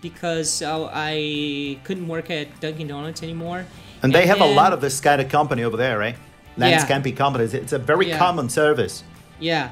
[0.00, 3.64] because uh, i couldn't work at dunkin donuts anymore
[4.02, 6.16] And they have a lot of this kind of company over there, right?
[6.56, 7.54] Landscaping companies.
[7.54, 8.18] It's a very Yeah.
[8.18, 9.04] common service.
[9.40, 9.70] Yeah,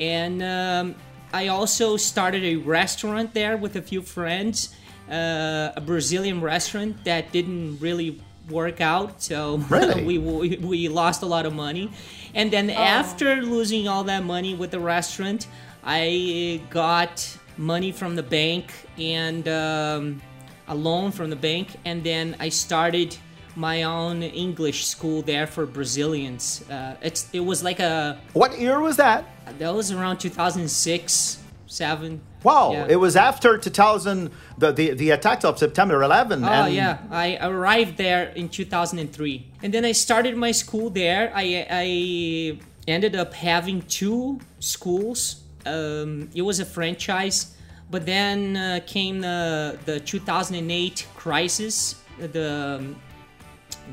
[0.00, 0.94] and um,
[1.32, 4.74] I also started a restaurant there with a few friends,
[5.10, 10.04] uh, a Brazilian restaurant that didn't really work out, so Really?
[10.04, 11.90] we, we we lost a lot of money.
[12.34, 15.46] And then after losing all that money with the restaurant,
[15.84, 20.20] I got money from the bank and um,
[20.68, 23.16] a loan from the bank, and then I started
[23.56, 26.62] my own English school there for Brazilians.
[26.70, 29.24] Uh, it's it was like a What year was that?
[29.58, 32.20] that was around 2006, seven.
[32.42, 32.86] Wow, Yeah.
[32.88, 36.44] it was after 2000, the, the, the attacks of September 11.
[36.44, 41.32] Oh and yeah, I arrived there in 2003, and then I started my school there.
[41.34, 45.42] I I ended up having two schools.
[45.64, 47.56] Um, it was a franchise,
[47.90, 52.96] but then uh, came the the 2008 crisis, the um,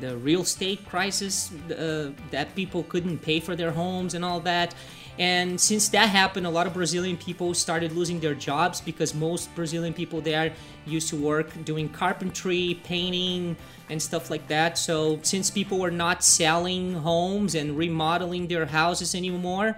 [0.00, 4.74] the real estate crisis uh, that people couldn't pay for their homes and all that.
[5.18, 9.54] And since that happened, a lot of Brazilian people started losing their jobs because most
[9.54, 10.52] Brazilian people there
[10.86, 13.56] used to work doing carpentry, painting,
[13.88, 14.76] and stuff like that.
[14.76, 19.76] So since people were not selling homes and remodeling their houses anymore,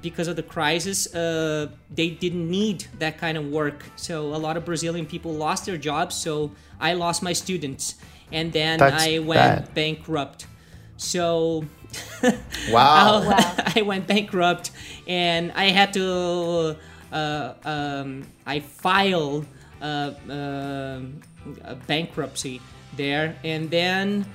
[0.00, 3.84] because of the crisis, uh, they didn't need that kind of work.
[3.96, 6.14] So a lot of Brazilian people lost their jobs.
[6.14, 7.96] So I lost my students,
[8.32, 9.74] and then That's I went bad.
[9.74, 10.46] bankrupt.
[10.96, 11.64] So
[12.70, 13.28] Wow.
[13.28, 13.54] Wow.
[13.76, 14.70] I went bankrupt,
[15.06, 16.76] and I had to.
[17.10, 19.46] Uh, um, I filed
[19.80, 19.84] uh,
[20.28, 21.00] uh,
[21.64, 22.60] a bankruptcy
[22.96, 24.26] there, and then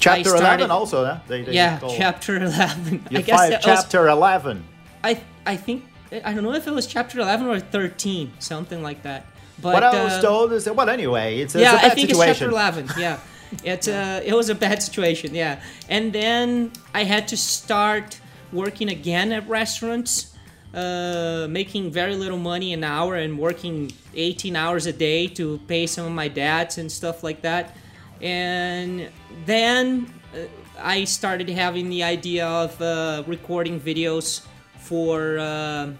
[0.00, 1.18] Chapter started, 11 also, huh?
[1.28, 3.04] They, they Yeah, call- chapter eleven.
[3.10, 4.64] You I guess filed was- chapter 11.
[5.04, 5.84] I I think
[6.24, 9.26] I don't know if it was chapter eleven or thirteen, something like that.
[9.60, 11.92] But what I was uh, told is that, well, anyway, it's, it's yeah, a bad
[11.92, 12.30] I think situation.
[12.30, 12.88] it's chapter eleven.
[12.98, 13.18] Yeah,
[13.64, 15.34] it's uh, it was a bad situation.
[15.34, 18.20] Yeah, and then I had to start
[18.52, 20.34] working again at restaurants,
[20.74, 25.86] uh, making very little money an hour and working 18 hours a day to pay
[25.86, 27.76] some of my debts and stuff like that.
[28.20, 29.08] And
[29.46, 30.46] then uh,
[30.78, 34.46] I started having the idea of uh, recording videos
[34.78, 35.90] for uh,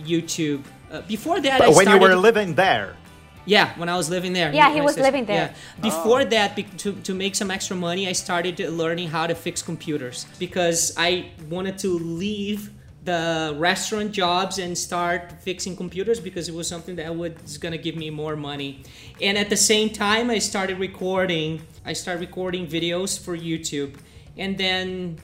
[0.00, 0.62] YouTube.
[0.90, 2.96] Uh, before that, I But when you were living there.
[3.44, 4.52] Yeah, when I was living there.
[4.52, 5.54] Yeah, he was United living there.
[5.54, 5.82] Yeah.
[5.82, 9.62] Before that, be- to, to make some extra money, I started learning how to fix
[9.62, 12.70] computers because I wanted to leave
[13.04, 17.96] the restaurant jobs and start fixing computers because it was something that was gonna give
[17.96, 18.82] me more money.
[19.20, 21.62] And at the same time, I started recording.
[21.84, 23.96] I started recording videos for YouTube,
[24.38, 25.18] and then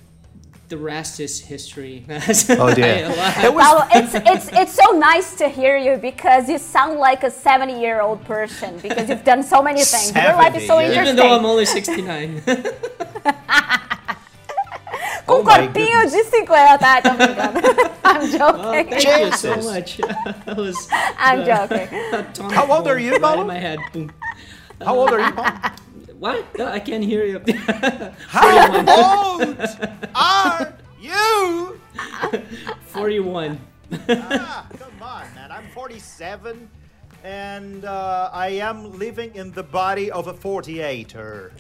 [0.69, 2.05] the rest is history.
[2.51, 3.09] Oh, dear.
[3.45, 7.25] It was Paulo, it's it's it's so nice to hear you because you sound like
[7.25, 10.15] a 70 year old person because you've done so many things.
[10.15, 11.03] Your life is so 70, yeah.
[11.03, 12.43] Even though I'm only 69.
[15.29, 16.47] Com Oh my corpinho de 50.
[16.83, 17.61] Ah, tô brincando.
[18.05, 18.91] I'm Oh, joking.
[18.91, 19.99] thank you so much.
[20.47, 21.89] that was I'm the joking.
[22.51, 23.43] How old are bomb you, right Paulo?
[23.43, 23.79] in my head.
[23.93, 24.11] Boom.
[24.81, 25.53] How old are you, Paul?
[26.19, 26.59] What?
[26.59, 27.41] No, I can't hear you.
[28.29, 29.79] How old
[30.15, 31.81] are you?
[32.89, 33.61] 41.
[34.09, 35.53] Ah, come on, man.
[35.53, 36.69] I'm 47
[37.25, 41.53] and uh, I am living in the body of a 48er.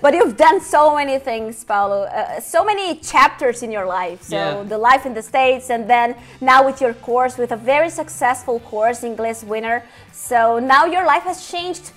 [0.00, 2.02] But you've done so many things, Paulo.
[2.04, 4.22] Uh, so many chapters in your life.
[4.22, 4.62] So Yeah.
[4.64, 8.58] the life in the States, and then now with your course, with a very successful
[8.58, 9.84] course, English winner.
[10.10, 11.92] So now your life has changed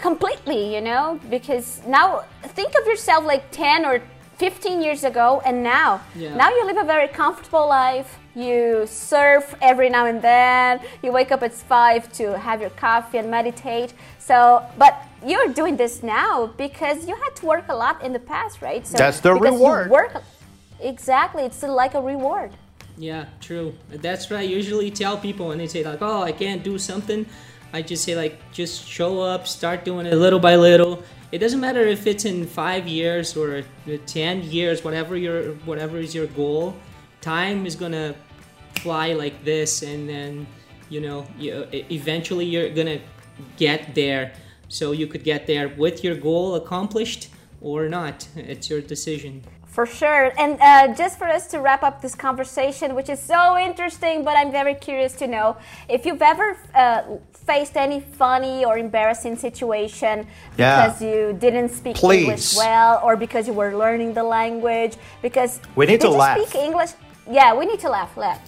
[0.00, 4.02] completely, you know, because now think of yourself like 10 or
[4.38, 6.34] 15 years ago, and now, Yeah.
[6.36, 8.18] now you live a very comfortable life.
[8.34, 10.80] You surf every now and then.
[11.02, 13.94] You wake up at five to have your coffee and meditate.
[14.18, 18.18] So, but you're doing this now because you had to work a lot in the
[18.18, 18.86] past, right?
[18.86, 19.88] So That's the reward.
[19.90, 20.22] work,
[20.80, 21.44] exactly.
[21.44, 22.50] It's like a reward.
[22.98, 23.74] Yeah, true.
[23.90, 27.26] That's what I usually tell people when they say like, "Oh, I can't do something."
[27.72, 31.02] I just say like, just show up, start doing it little by little.
[31.32, 33.64] It doesn't matter if it's in five years or
[34.06, 36.76] ten years, whatever your whatever is your goal.
[37.20, 38.14] Time is gonna
[38.76, 40.46] fly like this, and then
[40.88, 43.00] you know, you, eventually you're gonna
[43.56, 44.32] get there.
[44.68, 47.28] So you could get there with your goal accomplished
[47.60, 48.26] or not.
[48.36, 49.42] It's your decision.
[49.76, 50.32] For sure.
[50.38, 54.34] And uh, just for us to wrap up this conversation, which is so interesting, but
[54.34, 57.02] I'm very curious to know if you've ever uh,
[57.50, 60.86] faced any funny or embarrassing situation Yeah.
[60.86, 62.20] because you didn't speak Please.
[62.24, 64.94] English well or because you were learning the language.
[65.20, 66.38] Because We need did to you laugh.
[66.40, 66.92] speak English?
[67.30, 68.16] Yeah, we need to laugh.
[68.16, 68.40] Laugh.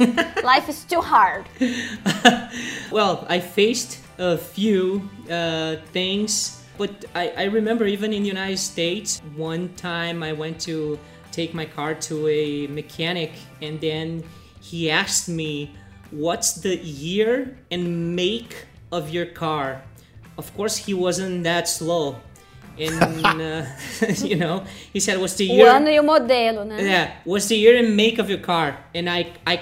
[0.42, 1.44] Life is too hard.
[2.90, 8.56] Well, I faced a few uh, things, but I, I remember even in the United
[8.58, 10.98] States, one time I went to
[11.38, 14.24] take my car to a mechanic, and then
[14.60, 15.52] he asked me,
[16.10, 18.52] What's the year and make
[18.90, 19.82] of your car?
[20.38, 22.16] Of course, he wasn't that slow.
[22.78, 22.94] And,
[23.52, 23.66] uh,
[24.30, 25.68] you know, he said, What's the O year?
[25.68, 26.80] ano e o modelo, né?
[26.80, 28.76] Yeah, what's the year and make of your car?
[28.94, 29.60] And I, I,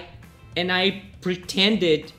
[0.56, 2.12] and I pretended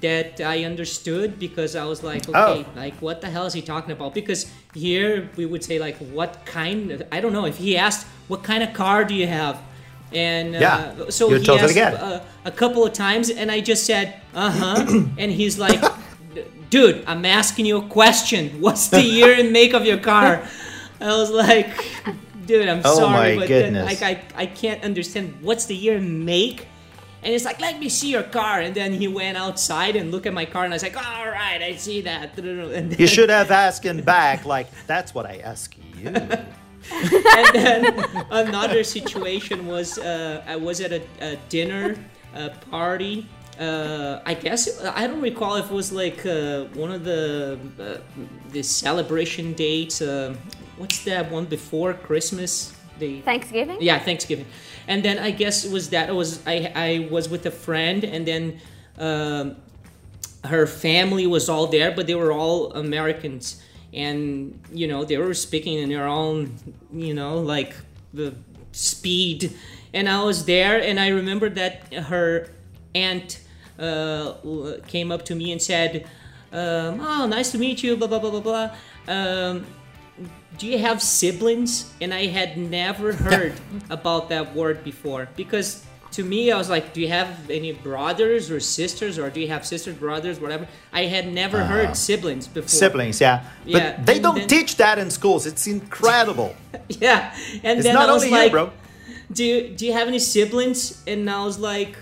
[0.00, 2.80] that I understood because I was like, okay, Oh.
[2.82, 4.14] like what the hell is he talking about?
[4.14, 6.90] Because here we would say like, what kind?
[6.92, 7.46] Of, I don't know.
[7.46, 9.60] If he asked, what kind of car do you have?
[10.12, 14.20] And uh, Yeah, so he asked uh, a couple of times, and I just said,
[14.34, 14.86] uh huh,
[15.18, 15.82] and he's like.
[16.68, 18.60] Dude, I'm asking you a question.
[18.60, 20.42] What's the year and make of your car?
[21.00, 21.68] I was like,
[22.44, 23.48] dude, I'm Oh sorry, my but.
[23.48, 26.66] Then, like I, I can't understand what's the year and make
[27.22, 30.26] And he's like, "Let me see your car." And then he went outside and looked
[30.26, 33.06] at my car, and I was like, "All right, I see that." And then, You
[33.06, 36.14] should have asked him back, like, that's what I ask you.
[37.36, 41.96] and then another situation was uh, I was at a, a dinner
[42.34, 43.26] uh, party.
[43.58, 47.98] Uh, I guess I don't recall if it was like uh, one of the uh,
[48.50, 50.02] the celebration dates.
[50.02, 50.34] Uh,
[50.76, 52.72] what's that one before Christmas?
[52.98, 53.78] The Thanksgiving?
[53.80, 54.46] yeah, Thanksgiving.
[54.88, 58.04] And then I guess it was that it was I I was with a friend
[58.04, 58.60] and then
[58.98, 59.56] um,
[60.44, 63.62] her family was all there, but they were all Americans,
[63.96, 66.54] and you know they were speaking in their own
[66.92, 67.74] you know like
[68.12, 68.34] the
[68.76, 69.56] speed.
[69.94, 72.48] And I was there, and I remember that her
[72.94, 73.40] aunt
[73.78, 74.34] uh,
[74.86, 76.06] came up to me and said,
[76.52, 78.70] um, "Oh, nice to meet you." Blah blah blah blah blah.
[79.08, 79.66] Um,
[80.58, 81.92] do you have siblings?
[82.00, 83.54] And I had never heard
[83.88, 88.50] about that word before because to me, I was like, do you have any brothers
[88.50, 90.66] or sisters, or do you have sisters, brothers, whatever?
[90.92, 91.66] I had never ah.
[91.66, 92.68] heard siblings before.
[92.68, 93.44] Siblings, yeah.
[93.64, 93.96] yeah.
[93.96, 95.46] But they and don't then- teach that in schools.
[95.46, 96.54] It's incredible.
[96.88, 97.34] Yeah,
[97.64, 98.70] and It's then not I was like, bro.
[99.32, 101.02] do you, do you have any siblings?
[101.06, 101.96] And I was like,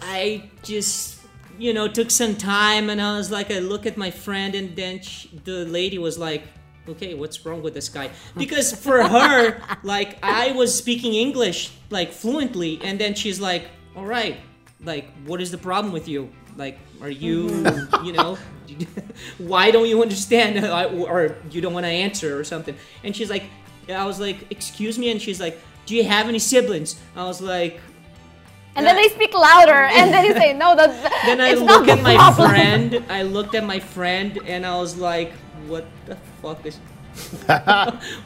[0.00, 1.20] I just
[1.58, 4.74] you know took some time, and I was like, I look at my friend, and
[4.74, 6.44] then she, the lady was like.
[6.88, 8.10] Okay, what's wrong with this guy?
[8.36, 14.06] Because for her, like I was speaking English like fluently, and then she's like, "All
[14.06, 14.38] right,
[14.84, 16.30] like what is the problem with you?
[16.56, 17.48] Like, are you,
[18.04, 18.38] you know,
[19.38, 22.74] why don't you understand, or you don't want to answer or something?"
[23.04, 23.44] And she's like,
[23.88, 27.40] I was like, "Excuse me," and she's like, "Do you have any siblings?" I was
[27.40, 27.80] like,
[28.76, 30.94] And then they speak louder, and then you say, no, that's,
[31.26, 32.48] then I look at my problem.
[32.48, 33.04] friend.
[33.10, 35.32] I looked at my friend, and I was like,
[35.68, 36.76] "What the fuck is?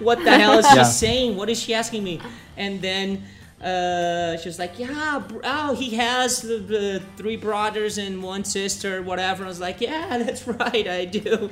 [0.00, 1.36] what the hell is she saying?
[1.36, 2.20] What is she asking me?"
[2.56, 3.24] And then
[3.62, 8.44] uh, she was like, "Yeah, br- oh, he has the, the three brothers and one
[8.44, 11.48] sister, whatever." I was like, "Yeah, that's right, I do,"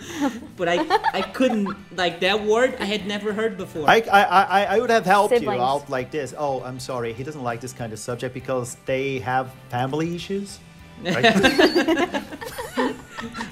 [0.57, 0.79] but I
[1.15, 2.77] I couldn't like that word.
[2.81, 3.89] I had never heard before.
[3.89, 5.57] I, I, I, I would have helped Siblings.
[5.59, 6.35] you out like this.
[6.37, 7.13] Oh, I'm sorry.
[7.13, 10.59] He doesn't like this kind of subject because they have family issues.
[11.03, 11.25] Right?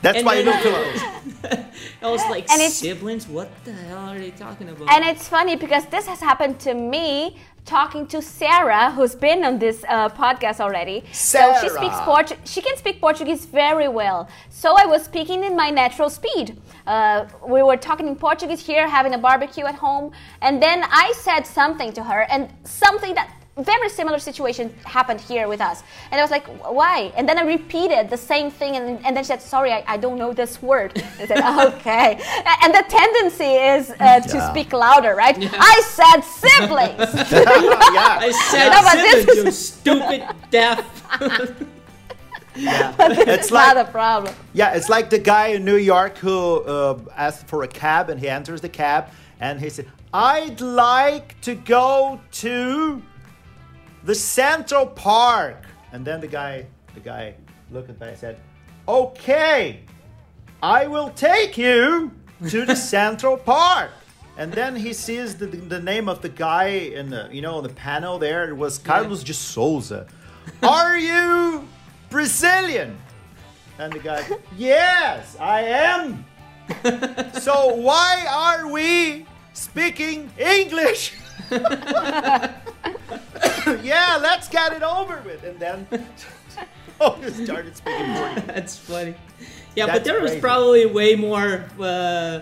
[0.02, 1.00] That's And why you don't close.
[2.02, 3.26] I was like, And it's- siblings?
[3.28, 4.90] What the hell are they talking about?
[4.90, 9.58] And it's funny because this has happened to me talking to Sarah, who's been on
[9.58, 11.04] this uh, podcast already.
[11.12, 12.06] So she speaks Sarah.
[12.06, 14.26] Portu- She can speak Portuguese very well.
[14.48, 16.56] So I was speaking in my natural speed.
[16.86, 21.12] Uh, we were talking in Portuguese here, having a barbecue at home, and then I
[21.14, 23.28] said something to her, and something that
[23.64, 25.82] very similar situation happened here with us.
[26.10, 27.12] And I was like, why?
[27.16, 29.96] And then I repeated the same thing, and, and then she said, sorry, I, I
[29.96, 30.92] don't know this word.
[31.18, 31.38] I said,
[31.74, 32.20] okay.
[32.62, 35.36] And the tendency is uh, to speak louder, right?
[35.38, 36.98] I said siblings.
[37.32, 38.18] yeah.
[38.20, 40.84] I said, No, but this siblings, you is- stupid deaf.
[42.56, 42.94] yeah.
[42.98, 44.34] it's It's not like a problem.
[44.52, 48.18] yeah, it's like the guy in New York who uh, asked for a cab and
[48.20, 49.08] he enters the cab
[49.40, 53.00] and he said, "I'd like to go to
[54.04, 57.34] the Central Park." And then the guy, the guy
[57.70, 58.40] looked at me and said,
[58.86, 59.80] "Okay,
[60.62, 62.12] I will take you
[62.48, 63.90] to the Central Park."
[64.36, 67.70] And then he sees the, the name of the guy in the you know the
[67.70, 68.48] panel there.
[68.48, 70.06] It was Carlos de Souza.
[70.62, 71.66] Are you
[72.08, 72.96] Brazilian?
[73.78, 74.24] And the guy,
[74.56, 76.24] yes, I am.
[77.40, 81.14] so why are we speaking English?
[83.82, 85.44] yeah, let's get it over with.
[85.44, 85.86] And then
[87.00, 88.44] oh, he started speaking Portuguese.
[88.46, 89.14] That's funny.
[89.74, 91.64] Yeah, but That's there was probably way more.
[91.78, 92.40] Uh,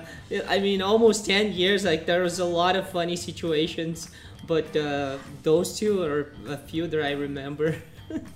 [0.48, 1.84] I mean, almost ten years.
[1.84, 4.10] Like there was a lot of funny situations,
[4.46, 7.76] but uh, those two are a few that I remember.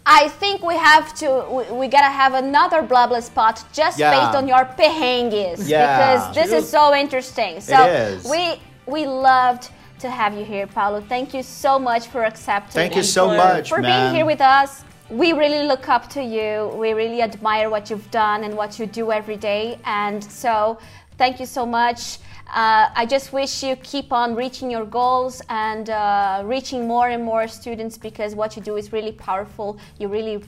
[0.04, 4.10] I think we have to, we, we gotta have another blah blah spot just Yeah.
[4.10, 5.68] based on your pehengues.
[5.68, 5.86] Yeah.
[5.96, 7.60] Because this is so interesting.
[7.60, 8.24] So is.
[8.24, 9.70] we we loved
[10.00, 11.00] to have you here, Paulo.
[11.00, 12.72] Thank you so much for accepting.
[12.72, 13.90] Thank you so for, much, for man.
[13.90, 14.84] being here with us.
[15.10, 16.70] We really look up to you.
[16.74, 19.78] We really admire what you've done and what you do every day.
[19.84, 20.78] And so,
[21.18, 22.18] thank you so much.
[22.46, 27.22] Uh, I just wish you keep on reaching your goals and uh, reaching more and
[27.22, 29.78] more students because what you do is really powerful.
[29.98, 30.42] You really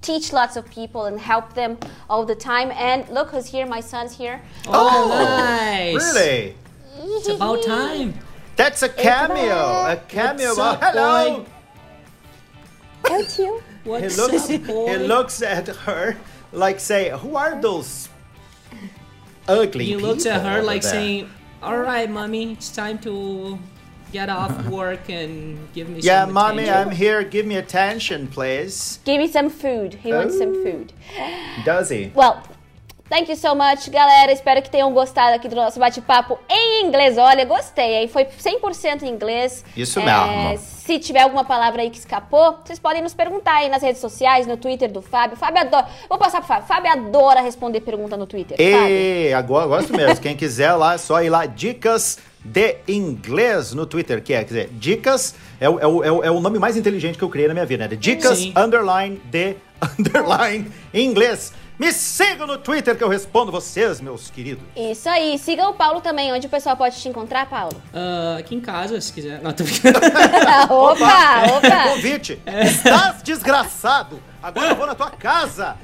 [0.00, 1.78] teach lots of people and help them
[2.10, 2.70] all the time.
[2.72, 3.66] And look who's here.
[3.66, 4.40] My son's here.
[4.66, 5.94] Oh, nice!
[5.94, 6.56] Really?
[6.96, 8.14] It's about time.
[8.56, 9.54] That's a cameo.
[9.92, 10.48] A cameo.
[10.48, 11.38] What's up, Oh, hello.
[11.40, 13.10] boy?
[13.10, 13.62] Aren't you?
[13.84, 14.50] He What's looks.
[14.50, 14.86] up, boy?
[14.98, 16.16] He looks at her
[16.52, 18.08] like say, "Who are those
[19.48, 21.30] ugly?" He looks at her like there?" saying,
[21.62, 23.58] "All right, mommy, it's time to
[24.12, 26.06] get off work and give me some.
[26.06, 27.22] Yeah, some mommy, I'm here.
[27.24, 29.00] Give me attention, please.
[29.04, 29.94] Give me some food.
[29.94, 30.92] He wants some food.
[31.64, 32.10] Does he?
[32.14, 32.42] Well,
[33.14, 34.32] thank you so much, galera.
[34.32, 37.16] Espero que tenham gostado aqui do nosso bate-papo em inglês.
[37.16, 38.08] Olha, gostei, hein?
[38.08, 39.64] Foi 100% em inglês.
[39.76, 40.66] Isso É, mesmo.
[40.66, 44.48] Se tiver alguma palavra aí que escapou, vocês podem nos perguntar aí nas redes sociais,
[44.48, 45.36] no Twitter do Fábio.
[45.36, 45.86] Fábio adora.
[46.08, 46.66] Vou passar pro Fábio.
[46.66, 48.56] Fábio adora responder pergunta no Twitter.
[48.60, 50.20] E agora gosto mesmo.
[50.20, 51.46] Quem quiser lá, é só ir lá.
[51.46, 56.12] Dicas de inglês no Twitter, que é, quer dizer, dicas é o, é o, é
[56.12, 57.96] o, é o nome mais inteligente que eu criei na minha vida, né?
[57.96, 58.52] Dicas Sim.
[58.56, 59.56] underline de
[59.98, 61.52] underline em inglês.
[61.78, 64.62] Me sigam no Twitter que eu respondo vocês, meus queridos.
[64.76, 65.36] Isso aí.
[65.38, 66.32] Siga o Paulo também.
[66.32, 67.80] Onde o pessoal pode te encontrar, Paulo?
[67.92, 69.40] Ah, aqui em casa, se quiser.
[69.42, 69.98] Não, tô brincando.
[69.98, 71.88] opa, opa.
[71.94, 72.40] Convite.
[72.46, 74.20] Estás desgraçado.
[74.44, 75.74] Agora eu vou na tua casa.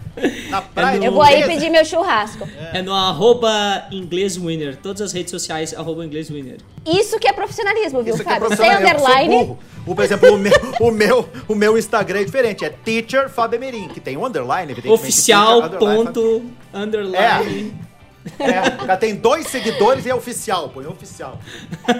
[0.51, 2.47] Na praia no- de Eu vou aí pedir meu churrasco.
[2.75, 4.77] É no arroba inglês winner.
[4.77, 6.59] Todas as redes sociais, arroba inglês winner.
[6.85, 8.55] Isso que é profissionalismo, viu, Isso é Fábio?
[8.55, 9.57] Sem eu sou underline.
[9.87, 12.63] O, por exemplo, o meu, o, meu, o meu Instagram é diferente.
[12.63, 15.01] É Teacher Fábio Emerim, que tem um underline, evidentemente.
[15.03, 16.43] Oficial, Teacher, underline, ponto,
[16.75, 17.75] underline.
[17.87, 17.90] É,
[18.87, 20.69] já tem dois seguidores e é oficial.
[20.69, 21.39] Põe oficial.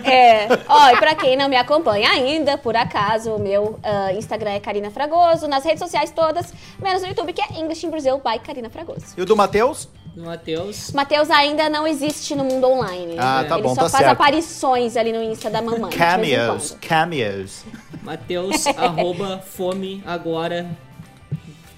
[0.05, 0.47] É.
[0.69, 4.61] Ó, e pra quem não me acompanha ainda, por acaso, o meu ah, Instagram é
[4.61, 8.39] Karina Fragoso, nas redes sociais todas, menos no YouTube, que é English in Brazil by
[8.39, 9.07] Karina Fragoso.
[9.17, 9.89] E o do Matheus?
[10.15, 10.93] Do Matheus.
[10.93, 13.17] Matheus ainda não existe no mundo online.
[13.19, 14.13] Ah, tá Ele bom, só tá faz certo.
[14.13, 15.91] aparições ali no Insta da mamãe.
[15.93, 16.77] Cameos.
[16.81, 17.65] Cameos.
[18.03, 20.67] Matheus, arroba fome agora.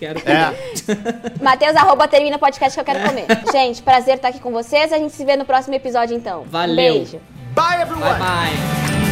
[0.02, 0.52] Quero É.
[1.40, 3.24] Matheus, arroba termina o podcast que eu quero comer.
[3.52, 4.92] Gente, prazer estar aqui com vocês.
[4.92, 6.42] A gente se vê no próximo episódio, então.
[6.42, 6.74] Um Valeu.
[6.74, 7.20] beijo.
[7.54, 8.02] Bye, everyone!
[8.02, 9.11] Bye bye.